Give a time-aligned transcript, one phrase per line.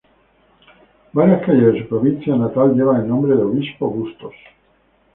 [1.13, 4.33] Varias calles de su provincia natal llevan el nombre del Obispo Bustos.